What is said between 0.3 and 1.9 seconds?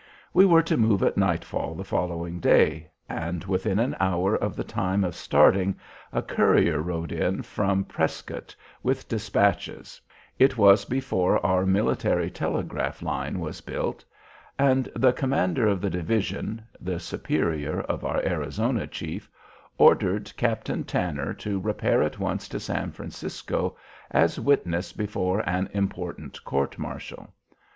We were to move at nightfall the